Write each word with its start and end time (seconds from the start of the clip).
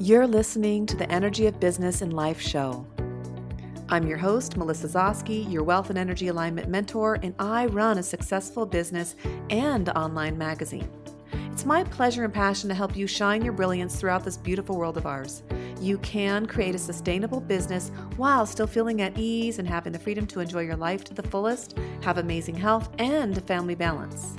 You're 0.00 0.28
listening 0.28 0.86
to 0.86 0.96
the 0.96 1.10
Energy 1.10 1.48
of 1.48 1.58
Business 1.58 2.02
and 2.02 2.12
Life 2.12 2.40
show. 2.40 2.86
I'm 3.88 4.06
your 4.06 4.16
host, 4.16 4.56
Melissa 4.56 4.86
Zoske, 4.86 5.50
your 5.50 5.64
wealth 5.64 5.90
and 5.90 5.98
energy 5.98 6.28
alignment 6.28 6.68
mentor, 6.68 7.18
and 7.20 7.34
I 7.40 7.66
run 7.66 7.98
a 7.98 8.02
successful 8.04 8.64
business 8.64 9.16
and 9.50 9.88
online 9.88 10.38
magazine. 10.38 10.88
It's 11.50 11.64
my 11.64 11.82
pleasure 11.82 12.22
and 12.22 12.32
passion 12.32 12.68
to 12.68 12.76
help 12.76 12.96
you 12.96 13.08
shine 13.08 13.42
your 13.42 13.52
brilliance 13.52 13.96
throughout 13.96 14.22
this 14.22 14.36
beautiful 14.36 14.76
world 14.76 14.96
of 14.96 15.04
ours. 15.04 15.42
You 15.80 15.98
can 15.98 16.46
create 16.46 16.76
a 16.76 16.78
sustainable 16.78 17.40
business 17.40 17.90
while 18.16 18.46
still 18.46 18.68
feeling 18.68 19.02
at 19.02 19.18
ease 19.18 19.58
and 19.58 19.66
having 19.66 19.92
the 19.92 19.98
freedom 19.98 20.28
to 20.28 20.38
enjoy 20.38 20.60
your 20.60 20.76
life 20.76 21.02
to 21.04 21.14
the 21.14 21.24
fullest, 21.24 21.76
have 22.02 22.18
amazing 22.18 22.54
health, 22.54 22.88
and 23.00 23.44
family 23.48 23.74
balance. 23.74 24.37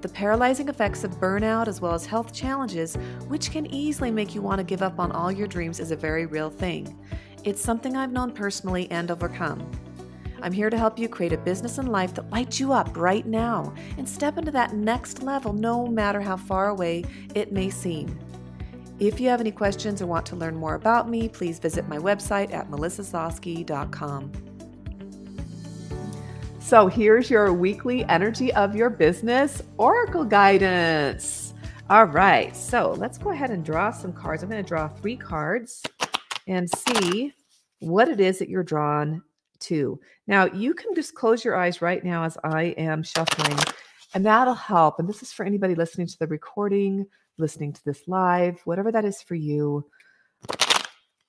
The 0.00 0.08
paralyzing 0.08 0.68
effects 0.68 1.04
of 1.04 1.20
burnout, 1.20 1.68
as 1.68 1.80
well 1.80 1.92
as 1.92 2.06
health 2.06 2.32
challenges, 2.32 2.96
which 3.28 3.50
can 3.50 3.66
easily 3.66 4.10
make 4.10 4.34
you 4.34 4.40
want 4.40 4.58
to 4.58 4.64
give 4.64 4.82
up 4.82 4.98
on 4.98 5.12
all 5.12 5.30
your 5.30 5.46
dreams, 5.46 5.78
is 5.78 5.90
a 5.90 5.96
very 5.96 6.24
real 6.24 6.48
thing. 6.48 6.98
It's 7.44 7.60
something 7.60 7.96
I've 7.96 8.12
known 8.12 8.32
personally 8.32 8.90
and 8.90 9.10
overcome. 9.10 9.70
I'm 10.42 10.52
here 10.52 10.70
to 10.70 10.78
help 10.78 10.98
you 10.98 11.08
create 11.08 11.34
a 11.34 11.38
business 11.38 11.76
and 11.76 11.90
life 11.90 12.14
that 12.14 12.30
lights 12.30 12.58
you 12.58 12.72
up 12.72 12.96
right 12.96 13.26
now 13.26 13.74
and 13.98 14.08
step 14.08 14.38
into 14.38 14.50
that 14.52 14.74
next 14.74 15.22
level 15.22 15.52
no 15.52 15.86
matter 15.86 16.20
how 16.20 16.38
far 16.38 16.68
away 16.68 17.04
it 17.34 17.52
may 17.52 17.68
seem. 17.68 18.18
If 18.98 19.20
you 19.20 19.28
have 19.28 19.40
any 19.40 19.50
questions 19.50 20.00
or 20.00 20.06
want 20.06 20.26
to 20.26 20.36
learn 20.36 20.56
more 20.56 20.74
about 20.74 21.08
me, 21.08 21.28
please 21.28 21.58
visit 21.58 21.88
my 21.88 21.98
website 21.98 22.52
at 22.52 22.70
melissazoske.com. 22.70 24.49
So 26.70 26.86
here's 26.86 27.28
your 27.28 27.52
weekly 27.52 28.04
energy 28.04 28.54
of 28.54 28.76
your 28.76 28.90
business 28.90 29.60
oracle 29.76 30.24
guidance. 30.24 31.52
All 31.88 32.04
right, 32.04 32.54
so 32.56 32.92
let's 32.96 33.18
go 33.18 33.30
ahead 33.30 33.50
and 33.50 33.64
draw 33.64 33.90
some 33.90 34.12
cards. 34.12 34.44
I'm 34.44 34.48
going 34.48 34.62
to 34.62 34.68
draw 34.68 34.86
three 34.86 35.16
cards 35.16 35.82
and 36.46 36.70
see 36.70 37.34
what 37.80 38.06
it 38.06 38.20
is 38.20 38.38
that 38.38 38.48
you're 38.48 38.62
drawn 38.62 39.20
to. 39.62 39.98
Now, 40.28 40.44
you 40.44 40.72
can 40.72 40.94
just 40.94 41.16
close 41.16 41.44
your 41.44 41.56
eyes 41.56 41.82
right 41.82 42.04
now 42.04 42.22
as 42.22 42.38
I 42.44 42.66
am 42.78 43.02
shuffling, 43.02 43.58
and 44.14 44.24
that'll 44.24 44.54
help. 44.54 45.00
And 45.00 45.08
this 45.08 45.24
is 45.24 45.32
for 45.32 45.44
anybody 45.44 45.74
listening 45.74 46.06
to 46.06 46.18
the 46.20 46.28
recording, 46.28 47.04
listening 47.36 47.72
to 47.72 47.84
this 47.84 48.06
live, 48.06 48.60
whatever 48.64 48.92
that 48.92 49.04
is 49.04 49.20
for 49.22 49.34
you. 49.34 49.84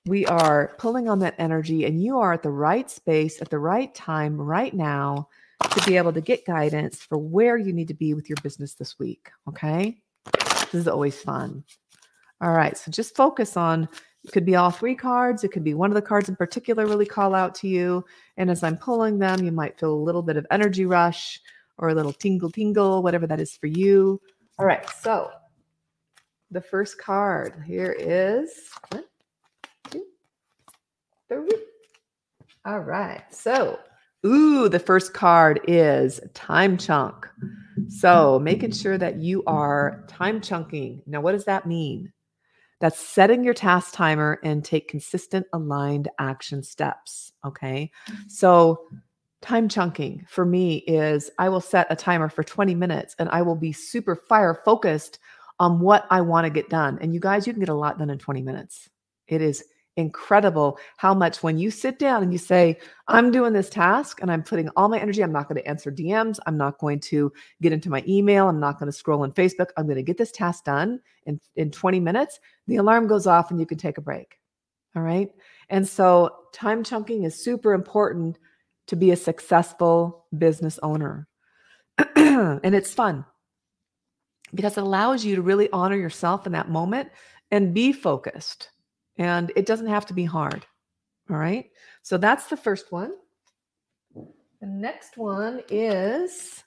We 0.06 0.26
are 0.26 0.74
pulling 0.78 1.08
on 1.08 1.20
that 1.20 1.36
energy, 1.38 1.84
and 1.84 2.02
you 2.02 2.18
are 2.18 2.32
at 2.32 2.42
the 2.42 2.50
right 2.50 2.90
space 2.90 3.40
at 3.40 3.50
the 3.50 3.58
right 3.58 3.94
time 3.94 4.40
right 4.40 4.74
now 4.74 5.28
to 5.70 5.86
be 5.86 5.96
able 5.96 6.12
to 6.12 6.20
get 6.20 6.44
guidance 6.44 7.00
for 7.00 7.18
where 7.18 7.56
you 7.56 7.72
need 7.72 7.88
to 7.88 7.94
be 7.94 8.12
with 8.14 8.28
your 8.28 8.36
business 8.42 8.74
this 8.74 8.98
week. 8.98 9.30
Okay. 9.48 9.98
This 10.72 10.74
is 10.74 10.88
always 10.88 11.20
fun. 11.20 11.62
All 12.40 12.52
right. 12.52 12.76
So 12.76 12.90
just 12.90 13.14
focus 13.14 13.56
on 13.56 13.88
it 14.24 14.32
could 14.32 14.44
be 14.44 14.56
all 14.56 14.70
three 14.70 14.94
cards. 14.94 15.44
It 15.44 15.52
could 15.52 15.64
be 15.64 15.74
one 15.74 15.90
of 15.90 15.94
the 15.94 16.02
cards 16.02 16.28
in 16.28 16.36
particular 16.36 16.86
really 16.86 17.06
call 17.06 17.34
out 17.34 17.54
to 17.56 17.68
you. 17.68 18.04
And 18.36 18.50
as 18.50 18.62
I'm 18.62 18.76
pulling 18.76 19.18
them, 19.18 19.44
you 19.44 19.52
might 19.52 19.78
feel 19.78 19.92
a 19.92 19.94
little 19.94 20.22
bit 20.22 20.36
of 20.36 20.46
energy 20.50 20.86
rush 20.86 21.40
or 21.78 21.88
a 21.88 21.94
little 21.94 22.12
tingle 22.12 22.50
tingle, 22.50 23.02
whatever 23.02 23.26
that 23.26 23.40
is 23.40 23.56
for 23.56 23.66
you. 23.66 24.20
All 24.58 24.66
right. 24.66 24.88
So 24.90 25.30
the 26.50 26.60
first 26.60 26.98
card 26.98 27.62
here 27.66 27.96
is 27.98 28.50
three. 28.92 29.11
All 32.64 32.80
right. 32.80 33.22
So, 33.30 33.78
ooh, 34.24 34.68
the 34.68 34.78
first 34.78 35.12
card 35.14 35.60
is 35.66 36.20
time 36.34 36.76
chunk. 36.76 37.28
So, 37.88 38.38
making 38.38 38.72
sure 38.72 38.98
that 38.98 39.16
you 39.16 39.42
are 39.46 40.04
time 40.08 40.40
chunking. 40.40 41.02
Now, 41.06 41.20
what 41.20 41.32
does 41.32 41.46
that 41.46 41.66
mean? 41.66 42.12
That's 42.80 42.98
setting 42.98 43.44
your 43.44 43.54
task 43.54 43.94
timer 43.94 44.38
and 44.44 44.64
take 44.64 44.88
consistent 44.88 45.46
aligned 45.52 46.08
action 46.18 46.62
steps. 46.62 47.32
Okay. 47.44 47.90
So, 48.28 48.86
time 49.40 49.68
chunking 49.68 50.24
for 50.28 50.44
me 50.44 50.76
is 50.78 51.30
I 51.38 51.48
will 51.48 51.60
set 51.60 51.88
a 51.90 51.96
timer 51.96 52.28
for 52.28 52.44
20 52.44 52.74
minutes 52.76 53.16
and 53.18 53.28
I 53.30 53.42
will 53.42 53.56
be 53.56 53.72
super 53.72 54.14
fire 54.14 54.60
focused 54.64 55.18
on 55.58 55.80
what 55.80 56.06
I 56.10 56.20
want 56.20 56.44
to 56.44 56.50
get 56.50 56.70
done. 56.70 56.98
And 57.00 57.12
you 57.12 57.20
guys, 57.20 57.46
you 57.46 57.52
can 57.52 57.60
get 57.60 57.68
a 57.68 57.74
lot 57.74 57.98
done 57.98 58.10
in 58.10 58.18
20 58.18 58.42
minutes. 58.42 58.88
It 59.26 59.42
is 59.42 59.64
incredible 59.96 60.78
how 60.96 61.14
much 61.14 61.42
when 61.42 61.58
you 61.58 61.70
sit 61.70 61.98
down 61.98 62.22
and 62.22 62.32
you 62.32 62.38
say, 62.38 62.78
I'm 63.08 63.30
doing 63.30 63.52
this 63.52 63.68
task 63.68 64.20
and 64.22 64.30
I'm 64.30 64.42
putting 64.42 64.68
all 64.70 64.88
my 64.88 64.98
energy, 64.98 65.22
I'm 65.22 65.32
not 65.32 65.48
going 65.48 65.60
to 65.60 65.68
answer 65.68 65.90
DMs, 65.90 66.38
I'm 66.46 66.56
not 66.56 66.78
going 66.78 67.00
to 67.00 67.32
get 67.60 67.72
into 67.72 67.90
my 67.90 68.02
email, 68.08 68.48
I'm 68.48 68.60
not 68.60 68.78
going 68.78 68.90
to 68.90 68.96
scroll 68.96 69.22
on 69.22 69.32
Facebook, 69.32 69.68
I'm 69.76 69.84
going 69.84 69.96
to 69.96 70.02
get 70.02 70.18
this 70.18 70.32
task 70.32 70.64
done 70.64 71.00
in, 71.26 71.40
in 71.56 71.70
20 71.70 72.00
minutes, 72.00 72.40
the 72.66 72.76
alarm 72.76 73.06
goes 73.06 73.26
off 73.26 73.50
and 73.50 73.60
you 73.60 73.66
can 73.66 73.78
take 73.78 73.98
a 73.98 74.02
break. 74.02 74.38
All 74.94 75.02
right. 75.02 75.30
And 75.68 75.88
so 75.88 76.36
time 76.52 76.84
chunking 76.84 77.24
is 77.24 77.42
super 77.42 77.72
important 77.72 78.38
to 78.88 78.96
be 78.96 79.10
a 79.10 79.16
successful 79.16 80.26
business 80.36 80.78
owner. 80.82 81.28
and 82.16 82.74
it's 82.74 82.92
fun 82.92 83.24
because 84.54 84.76
it 84.76 84.82
allows 84.82 85.24
you 85.24 85.36
to 85.36 85.42
really 85.42 85.70
honor 85.72 85.96
yourself 85.96 86.46
in 86.46 86.52
that 86.52 86.70
moment 86.70 87.10
and 87.50 87.74
be 87.74 87.92
focused 87.92 88.70
and 89.18 89.52
it 89.56 89.66
doesn't 89.66 89.86
have 89.86 90.06
to 90.06 90.14
be 90.14 90.24
hard. 90.24 90.66
All 91.30 91.36
right. 91.36 91.70
So 92.02 92.18
that's 92.18 92.46
the 92.46 92.56
first 92.56 92.92
one. 92.92 93.12
The 94.14 94.66
next 94.66 95.16
one 95.16 95.62
is 95.68 96.62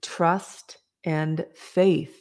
trust 0.00 0.78
and 1.04 1.44
faith. 1.54 2.20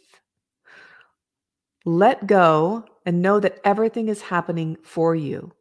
Let 1.85 2.27
go 2.27 2.85
and 3.05 3.21
know 3.21 3.39
that 3.39 3.59
everything 3.63 4.07
is 4.07 4.21
happening 4.21 4.77
for 4.83 5.15
you. 5.15 5.51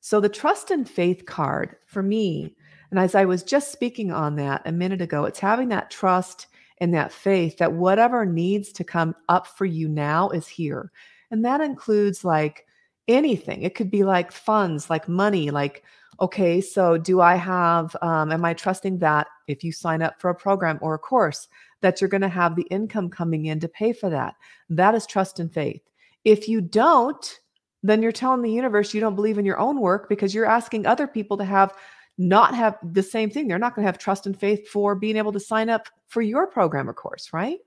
So, 0.00 0.20
the 0.20 0.28
trust 0.28 0.70
and 0.70 0.88
faith 0.88 1.26
card 1.26 1.76
for 1.86 2.02
me, 2.02 2.54
and 2.90 2.98
as 2.98 3.14
I 3.14 3.24
was 3.24 3.42
just 3.42 3.72
speaking 3.72 4.10
on 4.10 4.36
that 4.36 4.62
a 4.64 4.72
minute 4.72 5.02
ago, 5.02 5.24
it's 5.24 5.40
having 5.40 5.68
that 5.68 5.90
trust 5.90 6.46
and 6.80 6.94
that 6.94 7.12
faith 7.12 7.58
that 7.58 7.72
whatever 7.72 8.24
needs 8.24 8.72
to 8.72 8.84
come 8.84 9.14
up 9.28 9.46
for 9.46 9.66
you 9.66 9.88
now 9.88 10.30
is 10.30 10.46
here. 10.46 10.92
And 11.30 11.44
that 11.44 11.60
includes 11.60 12.24
like 12.24 12.66
anything. 13.08 13.62
It 13.62 13.74
could 13.74 13.90
be 13.90 14.04
like 14.04 14.30
funds, 14.30 14.90
like 14.90 15.08
money, 15.08 15.50
like, 15.50 15.82
okay, 16.20 16.60
so 16.60 16.98
do 16.98 17.20
I 17.20 17.36
have, 17.36 17.96
um, 18.02 18.32
am 18.32 18.44
I 18.44 18.54
trusting 18.54 18.98
that 18.98 19.28
if 19.46 19.64
you 19.64 19.72
sign 19.72 20.02
up 20.02 20.20
for 20.20 20.30
a 20.30 20.34
program 20.34 20.78
or 20.82 20.94
a 20.94 20.98
course, 20.98 21.48
that 21.80 22.00
you're 22.00 22.08
going 22.08 22.22
to 22.22 22.28
have 22.28 22.56
the 22.56 22.66
income 22.70 23.08
coming 23.08 23.46
in 23.46 23.60
to 23.60 23.68
pay 23.68 23.92
for 23.92 24.10
that? 24.10 24.34
That 24.68 24.94
is 24.94 25.06
trust 25.06 25.40
and 25.40 25.52
faith. 25.52 25.82
If 26.24 26.48
you 26.48 26.60
don't, 26.60 27.40
then 27.82 28.02
you're 28.02 28.12
telling 28.12 28.42
the 28.42 28.50
universe 28.50 28.92
you 28.92 29.00
don't 29.00 29.14
believe 29.14 29.38
in 29.38 29.44
your 29.44 29.58
own 29.58 29.80
work 29.80 30.08
because 30.08 30.34
you're 30.34 30.46
asking 30.46 30.86
other 30.86 31.06
people 31.06 31.36
to 31.36 31.44
have 31.44 31.74
not 32.18 32.52
have 32.54 32.76
the 32.82 33.02
same 33.02 33.30
thing. 33.30 33.46
They're 33.46 33.60
not 33.60 33.76
going 33.76 33.84
to 33.84 33.88
have 33.88 33.98
trust 33.98 34.26
and 34.26 34.38
faith 34.38 34.68
for 34.68 34.96
being 34.96 35.16
able 35.16 35.32
to 35.32 35.40
sign 35.40 35.70
up 35.70 35.88
for 36.08 36.20
your 36.20 36.48
program 36.48 36.90
or 36.90 36.94
course, 36.94 37.32
right? 37.32 37.58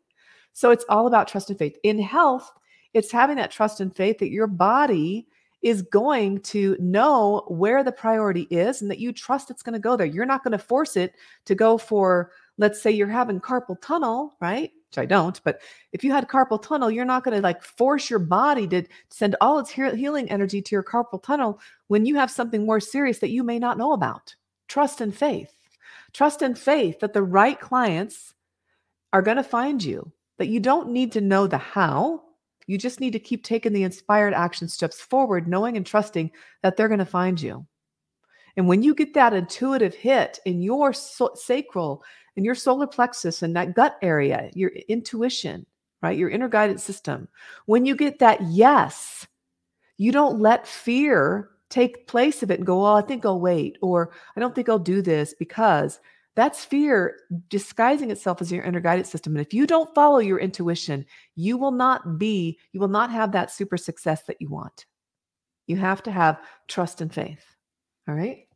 So 0.51 0.71
it's 0.71 0.83
all 0.89 1.07
about 1.07 1.29
trust 1.29 1.49
and 1.49 1.57
faith. 1.57 1.77
In 1.83 1.97
health, 1.99 2.51
it's 2.93 3.11
having 3.11 3.37
that 3.37 3.51
trust 3.51 3.79
and 3.79 3.95
faith 3.95 4.17
that 4.19 4.31
your 4.31 4.47
body 4.47 5.27
is 5.61 5.83
going 5.83 6.39
to 6.41 6.75
know 6.79 7.45
where 7.47 7.83
the 7.83 7.91
priority 7.91 8.47
is 8.49 8.81
and 8.81 8.89
that 8.89 8.99
you 8.99 9.13
trust 9.13 9.51
it's 9.51 9.61
going 9.61 9.73
to 9.73 9.79
go 9.79 9.95
there. 9.95 10.07
You're 10.07 10.25
not 10.25 10.43
going 10.43 10.53
to 10.53 10.57
force 10.57 10.97
it 10.97 11.13
to 11.45 11.53
go 11.53 11.77
for, 11.77 12.31
let's 12.57 12.81
say 12.81 12.89
you're 12.89 13.07
having 13.07 13.39
carpal 13.39 13.79
tunnel, 13.79 14.35
right? 14.41 14.71
Which 14.89 14.97
I 14.97 15.05
don't, 15.05 15.39
but 15.43 15.61
if 15.93 16.03
you 16.03 16.11
had 16.11 16.27
carpal 16.27 16.61
tunnel, 16.61 16.89
you're 16.89 17.05
not 17.05 17.23
going 17.23 17.35
to 17.35 17.41
like 17.41 17.61
force 17.61 18.09
your 18.09 18.19
body 18.19 18.67
to 18.69 18.83
send 19.09 19.35
all 19.39 19.59
its 19.59 19.69
healing 19.69 20.29
energy 20.31 20.61
to 20.61 20.75
your 20.75 20.83
carpal 20.83 21.21
tunnel 21.21 21.59
when 21.87 22.05
you 22.05 22.15
have 22.15 22.31
something 22.31 22.65
more 22.65 22.79
serious 22.79 23.19
that 23.19 23.29
you 23.29 23.43
may 23.43 23.59
not 23.59 23.77
know 23.77 23.93
about. 23.93 24.35
Trust 24.67 24.99
and 24.99 25.15
faith. 25.15 25.53
Trust 26.11 26.41
and 26.41 26.57
faith 26.57 26.99
that 27.01 27.13
the 27.13 27.23
right 27.23 27.59
clients 27.59 28.33
are 29.13 29.21
going 29.21 29.37
to 29.37 29.43
find 29.43 29.83
you, 29.83 30.11
that 30.39 30.47
you 30.47 30.59
don't 30.59 30.89
need 30.89 31.11
to 31.11 31.21
know 31.21 31.45
the 31.45 31.57
how 31.57 32.23
you 32.71 32.77
just 32.77 33.01
need 33.01 33.11
to 33.11 33.19
keep 33.19 33.43
taking 33.43 33.73
the 33.73 33.83
inspired 33.83 34.33
action 34.33 34.69
steps 34.69 35.01
forward, 35.01 35.45
knowing 35.45 35.75
and 35.75 35.85
trusting 35.85 36.31
that 36.63 36.77
they're 36.77 36.87
going 36.87 36.99
to 36.99 37.05
find 37.05 37.41
you. 37.41 37.65
And 38.55 38.65
when 38.65 38.81
you 38.81 38.95
get 38.95 39.13
that 39.13 39.33
intuitive 39.33 39.93
hit 39.93 40.39
in 40.45 40.61
your 40.61 40.93
so- 40.93 41.35
sacral, 41.35 42.01
in 42.37 42.45
your 42.45 42.55
solar 42.55 42.87
plexus, 42.87 43.41
and 43.41 43.53
that 43.57 43.75
gut 43.75 43.97
area, 44.01 44.49
your 44.53 44.71
intuition, 44.87 45.65
right? 46.01 46.17
Your 46.17 46.29
inner 46.29 46.47
guidance 46.47 46.81
system, 46.81 47.27
when 47.65 47.85
you 47.85 47.93
get 47.93 48.19
that 48.19 48.41
yes, 48.43 49.27
you 49.97 50.13
don't 50.13 50.39
let 50.39 50.65
fear 50.65 51.49
take 51.69 52.07
place 52.07 52.41
of 52.41 52.51
it 52.51 52.59
and 52.59 52.65
go, 52.65 52.83
well, 52.83 52.95
I 52.95 53.01
think 53.01 53.25
I'll 53.25 53.41
wait, 53.41 53.77
or 53.81 54.11
I 54.37 54.39
don't 54.39 54.55
think 54.55 54.69
I'll 54.69 54.79
do 54.79 55.01
this 55.01 55.33
because 55.37 55.99
that's 56.35 56.63
fear 56.63 57.17
disguising 57.49 58.09
itself 58.11 58.41
as 58.41 58.51
your 58.51 58.63
inner 58.63 58.79
guidance 58.79 59.09
system. 59.09 59.35
And 59.35 59.45
if 59.45 59.53
you 59.53 59.67
don't 59.67 59.93
follow 59.93 60.19
your 60.19 60.39
intuition, 60.39 61.05
you 61.35 61.57
will 61.57 61.71
not 61.71 62.17
be, 62.17 62.57
you 62.71 62.79
will 62.79 62.87
not 62.87 63.11
have 63.11 63.33
that 63.33 63.51
super 63.51 63.77
success 63.77 64.23
that 64.23 64.41
you 64.41 64.49
want. 64.49 64.85
You 65.67 65.77
have 65.77 66.03
to 66.03 66.11
have 66.11 66.41
trust 66.67 67.01
and 67.01 67.13
faith. 67.13 67.43
All 68.07 68.15
right. 68.15 68.47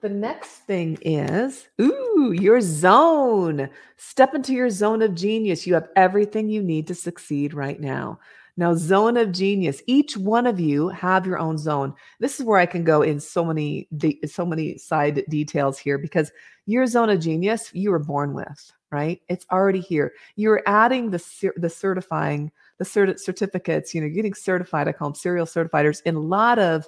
The 0.00 0.08
next 0.08 0.48
thing 0.66 0.98
is, 1.02 1.66
ooh, 1.80 2.32
your 2.32 2.60
zone. 2.60 3.68
Step 3.96 4.34
into 4.34 4.52
your 4.52 4.70
zone 4.70 5.02
of 5.02 5.14
genius. 5.14 5.66
You 5.66 5.74
have 5.74 5.88
everything 5.96 6.48
you 6.48 6.62
need 6.62 6.86
to 6.86 6.94
succeed 6.94 7.52
right 7.52 7.80
now. 7.80 8.20
Now, 8.58 8.74
zone 8.74 9.16
of 9.16 9.30
genius. 9.30 9.80
Each 9.86 10.16
one 10.16 10.44
of 10.44 10.58
you 10.58 10.88
have 10.88 11.24
your 11.24 11.38
own 11.38 11.58
zone. 11.58 11.94
This 12.18 12.40
is 12.40 12.44
where 12.44 12.58
I 12.58 12.66
can 12.66 12.82
go 12.82 13.02
in 13.02 13.20
so 13.20 13.44
many 13.44 13.86
de- 13.96 14.18
so 14.26 14.44
many 14.44 14.76
side 14.78 15.22
details 15.28 15.78
here 15.78 15.96
because 15.96 16.32
your 16.66 16.84
zone 16.88 17.08
of 17.08 17.20
genius 17.20 17.70
you 17.72 17.92
were 17.92 18.00
born 18.00 18.34
with, 18.34 18.72
right? 18.90 19.20
It's 19.28 19.46
already 19.52 19.78
here. 19.78 20.12
You're 20.34 20.60
adding 20.66 21.10
the 21.10 21.52
the 21.56 21.70
certifying 21.70 22.50
the 22.78 22.84
cert- 22.84 23.20
certificates. 23.20 23.94
You 23.94 24.00
know, 24.00 24.08
getting 24.08 24.34
certified. 24.34 24.88
I 24.88 24.92
call 24.92 25.10
them 25.10 25.14
serial 25.14 25.46
certifiers 25.46 26.02
in 26.04 26.16
a 26.16 26.20
lot 26.20 26.58
of 26.58 26.84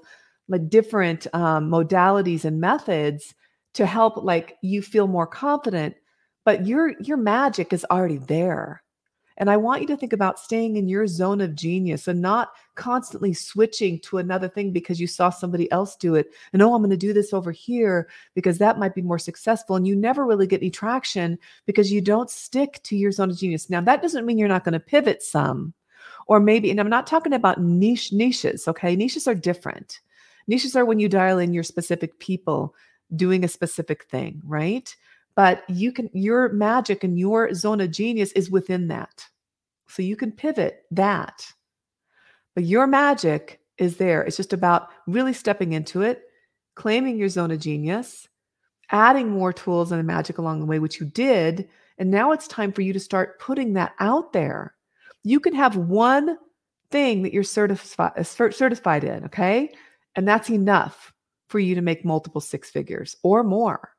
different 0.69 1.28
um, 1.32 1.70
modalities 1.70 2.44
and 2.44 2.61
methods 2.61 3.32
to 3.75 3.87
help 3.87 4.17
like 4.17 4.56
you 4.61 4.82
feel 4.82 5.06
more 5.06 5.28
confident. 5.28 5.94
But 6.44 6.67
your 6.67 6.94
your 7.00 7.17
magic 7.17 7.72
is 7.72 7.87
already 7.93 8.19
there 8.19 8.82
and 9.41 9.49
I 9.49 9.57
want 9.57 9.81
you 9.81 9.87
to 9.89 9.97
think 9.97 10.13
about 10.13 10.39
staying 10.39 10.77
in 10.77 10.87
your 10.87 11.07
zone 11.07 11.41
of 11.41 11.55
genius 11.55 12.07
and 12.07 12.21
not 12.21 12.51
constantly 12.75 13.33
switching 13.33 13.99
to 14.01 14.19
another 14.19 14.49
thing 14.49 14.71
because 14.71 15.01
you 15.01 15.07
saw 15.07 15.31
somebody 15.31 15.73
else 15.73 15.97
do 15.97 16.15
it. 16.15 16.35
And 16.53 16.61
oh, 16.61 16.75
I'm 16.75 16.83
going 16.83 16.91
to 16.91 16.97
do 16.97 17.15
this 17.15 17.33
over 17.33 17.51
here 17.51 18.11
because 18.35 18.59
that 18.59 18.79
might 18.79 18.95
be 18.95 19.01
more 19.01 19.19
successful. 19.19 19.77
And 19.77 19.89
you 19.89 19.97
never 19.97 20.27
really 20.27 20.47
get 20.47 20.61
any 20.61 20.69
traction 20.69 21.39
because 21.65 21.91
you 21.91 22.03
don't 22.03 22.29
stick 22.29 22.81
to 22.83 22.97
your 22.97 23.13
zone 23.13 23.31
of 23.31 23.39
genius. 23.39 23.71
Now, 23.71 23.81
that 23.81 24.03
doesn't 24.03 24.27
mean 24.27 24.37
you're 24.37 24.47
not 24.47 24.65
going 24.65 24.75
to 24.75 24.81
pivot 24.81 25.23
some. 25.23 25.73
Or 26.27 26.39
maybe, 26.39 26.71
and 26.71 26.79
I'm 26.79 26.91
not 26.91 27.07
talking 27.07 27.33
about 27.33 27.63
niche 27.63 28.13
niches, 28.13 28.69
okay? 28.69 28.95
Niches 28.95 29.27
are 29.27 29.35
different. 29.35 30.01
Niches 30.49 30.77
are 30.77 30.85
when 30.85 31.01
you 31.01 31.09
dial 31.09 31.39
in 31.39 31.55
your 31.55 31.65
specific 31.65 32.19
people 32.19 32.75
doing 33.17 33.43
a 33.43 33.49
specific 33.49 34.05
thing, 34.05 34.43
right? 34.45 34.95
But 35.41 35.65
you 35.71 35.91
can 35.91 36.11
your 36.13 36.51
magic 36.51 37.03
and 37.03 37.19
your 37.19 37.55
zone 37.55 37.81
of 37.81 37.91
genius 37.91 38.31
is 38.33 38.51
within 38.51 38.89
that. 38.89 39.25
So 39.89 40.03
you 40.03 40.15
can 40.15 40.33
pivot 40.33 40.85
that. 40.91 41.47
But 42.55 42.65
your 42.65 42.87
magic 42.87 43.59
is 43.79 43.97
there. 43.97 44.21
It's 44.21 44.37
just 44.37 44.53
about 44.53 44.89
really 45.07 45.33
stepping 45.33 45.73
into 45.73 46.03
it 46.03 46.25
claiming 46.75 47.17
your 47.17 47.31
zone 47.31 47.51
of 47.51 47.59
genius 47.59 48.29
adding 48.91 49.31
more 49.31 49.51
tools 49.51 49.93
and 49.93 50.07
magic 50.07 50.37
along 50.37 50.61
the 50.61 50.67
way 50.67 50.79
which 50.79 51.01
you 51.01 51.07
did 51.07 51.67
and 51.97 52.11
now 52.11 52.33
it's 52.33 52.47
time 52.47 52.71
for 52.71 52.83
you 52.83 52.93
to 52.93 53.01
start 53.01 53.41
putting 53.41 53.73
that 53.73 53.95
out 53.99 54.35
there. 54.35 54.75
You 55.25 55.41
can 55.41 55.55
have 55.55 55.75
one 55.75 56.37
thing 56.91 57.23
that 57.23 57.33
you're 57.33 57.45
certified 57.45 58.13
uh, 58.15 58.25
certified 58.25 59.05
in 59.05 59.25
okay? 59.25 59.73
And 60.17 60.29
that's 60.29 60.51
enough 60.51 61.15
for 61.49 61.59
you 61.59 61.77
to 61.77 61.81
make 61.81 62.05
multiple 62.05 62.43
six 62.43 62.69
figures 62.69 63.17
or 63.23 63.43
more 63.43 63.97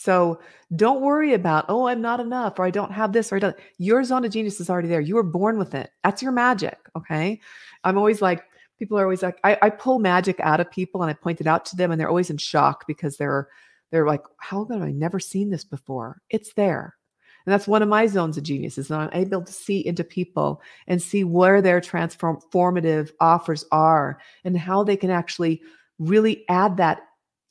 so 0.00 0.40
don't 0.74 1.02
worry 1.02 1.34
about, 1.34 1.66
oh, 1.68 1.86
I'm 1.86 2.00
not 2.00 2.20
enough, 2.20 2.58
or 2.58 2.64
I 2.64 2.70
don't 2.70 2.90
have 2.90 3.12
this, 3.12 3.30
or 3.30 3.36
I 3.36 3.38
don't. 3.38 3.56
Your 3.76 4.02
zone 4.02 4.24
of 4.24 4.32
genius 4.32 4.58
is 4.58 4.70
already 4.70 4.88
there. 4.88 5.02
You 5.02 5.14
were 5.14 5.22
born 5.22 5.58
with 5.58 5.74
it. 5.74 5.90
That's 6.02 6.22
your 6.22 6.32
magic. 6.32 6.78
Okay. 6.96 7.38
I'm 7.84 7.98
always 7.98 8.22
like, 8.22 8.42
people 8.78 8.98
are 8.98 9.02
always 9.02 9.22
like, 9.22 9.38
I, 9.44 9.58
I 9.60 9.68
pull 9.68 9.98
magic 9.98 10.40
out 10.40 10.58
of 10.58 10.70
people 10.70 11.02
and 11.02 11.10
I 11.10 11.12
point 11.12 11.42
it 11.42 11.46
out 11.46 11.66
to 11.66 11.76
them, 11.76 11.90
and 11.90 12.00
they're 12.00 12.08
always 12.08 12.30
in 12.30 12.38
shock 12.38 12.86
because 12.86 13.18
they're 13.18 13.48
they're 13.90 14.06
like, 14.06 14.22
how 14.38 14.64
have 14.64 14.80
I 14.80 14.90
never 14.90 15.20
seen 15.20 15.50
this 15.50 15.64
before? 15.64 16.22
It's 16.30 16.54
there. 16.54 16.96
And 17.44 17.52
that's 17.52 17.68
one 17.68 17.82
of 17.82 17.88
my 17.88 18.06
zones 18.06 18.38
of 18.38 18.44
genius 18.44 18.78
is 18.78 18.88
that 18.88 19.00
I'm 19.00 19.10
able 19.12 19.42
to 19.42 19.52
see 19.52 19.86
into 19.86 20.04
people 20.04 20.62
and 20.86 21.02
see 21.02 21.24
where 21.24 21.60
their 21.60 21.80
transformative 21.82 23.10
offers 23.20 23.66
are 23.70 24.18
and 24.44 24.56
how 24.56 24.82
they 24.82 24.96
can 24.96 25.10
actually 25.10 25.60
really 25.98 26.44
add 26.48 26.78
that 26.78 27.02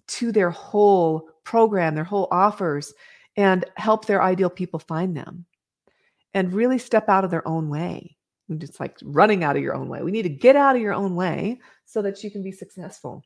to 0.07 0.31
their 0.31 0.50
whole 0.50 1.30
program, 1.50 1.96
their 1.96 2.04
whole 2.04 2.28
offers, 2.30 2.94
and 3.36 3.66
help 3.75 4.06
their 4.06 4.22
ideal 4.22 4.51
people 4.51 4.80
find 4.80 5.18
them 5.18 5.46
and 6.36 6.54
really 6.54 6.78
step 6.78 7.10
out 7.10 7.25
of 7.25 7.31
their 7.31 7.46
own 7.48 7.69
way. 7.69 8.16
It's 8.50 8.80
like 8.80 8.98
running 9.04 9.44
out 9.44 9.56
of 9.56 9.63
your 9.63 9.75
own 9.75 9.90
way. 9.90 10.04
We 10.04 10.12
need 10.12 10.24
to 10.24 10.30
get 10.30 10.56
out 10.56 10.75
of 10.75 10.81
your 10.81 10.94
own 10.94 11.16
way 11.16 11.60
so 11.86 12.04
that 12.04 12.24
you 12.24 12.30
can 12.30 12.44
be 12.44 12.51
successful. 12.51 13.24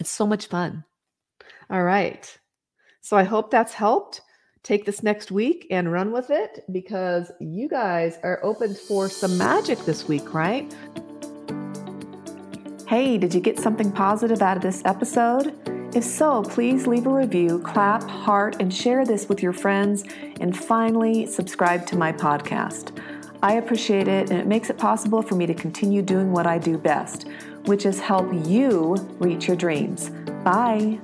It's 0.00 0.10
so 0.10 0.26
much 0.26 0.46
fun. 0.46 0.84
All 1.70 1.84
right. 1.84 2.38
So 3.02 3.16
I 3.16 3.22
hope 3.22 3.52
that's 3.52 3.72
helped. 3.72 4.20
Take 4.64 4.84
this 4.84 5.00
next 5.00 5.30
week 5.30 5.68
and 5.70 5.92
run 5.92 6.10
with 6.10 6.30
it 6.30 6.64
because 6.72 7.30
you 7.40 7.68
guys 7.68 8.18
are 8.24 8.40
open 8.42 8.74
for 8.74 9.08
some 9.08 9.38
magic 9.38 9.78
this 9.84 10.08
week, 10.08 10.34
right? 10.34 10.74
Hey, 12.88 13.16
did 13.16 13.32
you 13.32 13.40
get 13.40 13.60
something 13.60 13.92
positive 13.92 14.42
out 14.42 14.56
of 14.56 14.64
this 14.64 14.82
episode? 14.84 15.75
If 15.96 16.04
so, 16.04 16.42
please 16.42 16.86
leave 16.86 17.06
a 17.06 17.10
review, 17.10 17.58
clap, 17.60 18.02
heart, 18.02 18.56
and 18.60 18.72
share 18.72 19.06
this 19.06 19.30
with 19.30 19.42
your 19.42 19.54
friends. 19.54 20.04
And 20.42 20.54
finally, 20.54 21.24
subscribe 21.24 21.86
to 21.86 21.96
my 21.96 22.12
podcast. 22.12 23.00
I 23.42 23.54
appreciate 23.54 24.06
it, 24.06 24.28
and 24.28 24.38
it 24.38 24.46
makes 24.46 24.68
it 24.68 24.76
possible 24.76 25.22
for 25.22 25.36
me 25.36 25.46
to 25.46 25.54
continue 25.54 26.02
doing 26.02 26.32
what 26.32 26.46
I 26.46 26.58
do 26.58 26.76
best, 26.76 27.26
which 27.64 27.86
is 27.86 27.98
help 27.98 28.30
you 28.46 28.96
reach 29.18 29.48
your 29.48 29.56
dreams. 29.56 30.10
Bye. 30.44 31.00